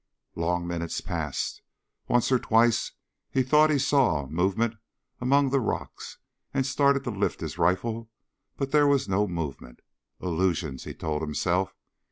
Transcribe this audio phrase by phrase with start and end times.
[0.33, 1.61] Long minutes passed.
[2.07, 2.93] Once or twice
[3.29, 4.77] he thought he saw movement
[5.19, 6.17] among the rocks
[6.55, 8.09] and started to lift his rifle;
[8.57, 9.81] but there was no movement.
[10.19, 11.75] Illusions, he told himself.